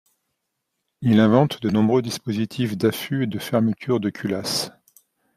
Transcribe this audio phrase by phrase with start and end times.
[1.01, 4.71] Il invente de nombreux dispositifs d'affûts et de fermetures de culasses.